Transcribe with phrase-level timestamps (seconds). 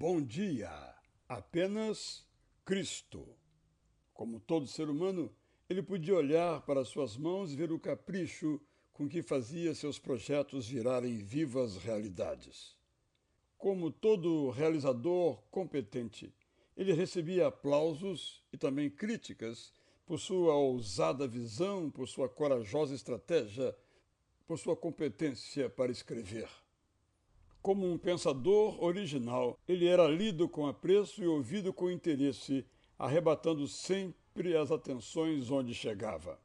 [0.00, 0.70] Bom dia!
[1.28, 2.24] Apenas
[2.64, 3.26] Cristo.
[4.14, 5.28] Como todo ser humano,
[5.68, 8.60] ele podia olhar para suas mãos e ver o capricho
[8.92, 12.76] com que fazia seus projetos virarem vivas realidades.
[13.56, 16.32] Como todo realizador competente,
[16.76, 19.72] ele recebia aplausos e também críticas
[20.06, 23.76] por sua ousada visão, por sua corajosa estratégia,
[24.46, 26.48] por sua competência para escrever.
[27.60, 32.64] Como um pensador original, ele era lido com apreço e ouvido com interesse,
[32.98, 36.40] arrebatando sempre as atenções onde chegava.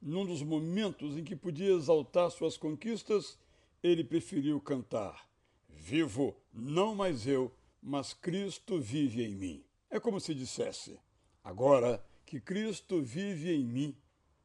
[0.00, 3.38] Num dos momentos em que podia exaltar suas conquistas,
[3.82, 5.28] ele preferiu cantar:
[5.68, 9.64] Vivo não mais eu, mas Cristo vive em mim.
[9.90, 11.00] É como se dissesse:
[11.42, 13.96] Agora que Cristo vive em mim,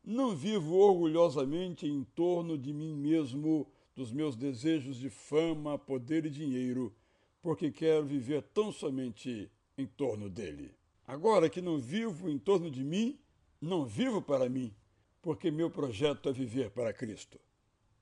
[0.04, 6.30] não vivo orgulhosamente em torno de mim mesmo dos meus desejos de fama, poder e
[6.30, 6.94] dinheiro,
[7.42, 10.74] porque quero viver tão somente em torno dele.
[11.06, 13.20] Agora que não vivo em torno de mim,
[13.60, 14.74] não vivo para mim,
[15.22, 17.40] porque meu projeto é viver para Cristo.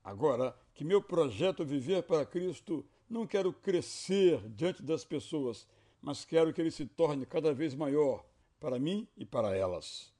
[0.02, 5.66] Agora que meu projeto é viver para Cristo, não quero crescer diante das pessoas,
[6.00, 8.24] mas quero que ele se torne cada vez maior
[8.58, 10.12] para mim e para elas.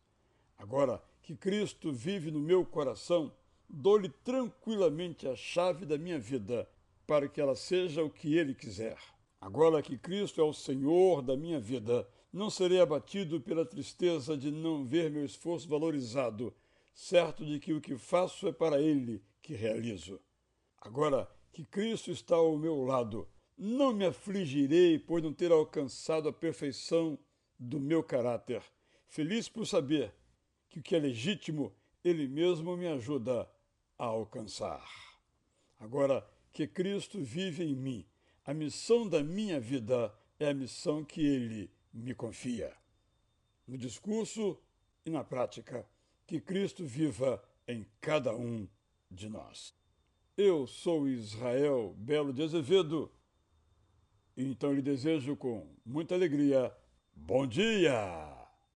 [0.58, 3.32] Agora que Cristo vive no meu coração,
[3.72, 6.68] dou-lhe tranquilamente a chave da minha vida,
[7.06, 8.98] para que ela seja o que ele quiser.
[9.40, 14.50] Agora que Cristo é o Senhor da minha vida, não serei abatido pela tristeza de
[14.50, 16.54] não ver meu esforço valorizado,
[16.94, 20.20] certo de que o que faço é para Ele que realizo.
[20.78, 26.32] Agora que Cristo está ao meu lado, não me afligirei por não ter alcançado a
[26.32, 27.18] perfeição
[27.58, 28.62] do meu caráter.
[29.08, 30.14] Feliz por saber
[30.68, 33.48] que o que é legítimo, Ele mesmo me ajuda
[34.02, 34.84] a alcançar.
[35.78, 38.04] Agora que Cristo vive em mim,
[38.44, 42.76] a missão da minha vida é a missão que Ele me confia.
[43.64, 44.58] No discurso
[45.06, 45.86] e na prática,
[46.26, 48.68] que Cristo viva em cada um
[49.08, 49.72] de nós.
[50.36, 53.08] Eu sou Israel Belo de Azevedo,
[54.36, 56.76] e então lhe desejo com muita alegria
[57.14, 58.41] bom dia!